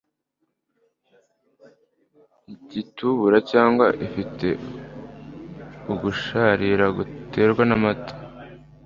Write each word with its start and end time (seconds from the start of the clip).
igitubura 2.53 3.37
cyangwa 3.51 3.85
ifite 4.07 4.47
ugusharira 5.91 6.85
gutewe 6.97 7.61
n’amata 7.69 8.15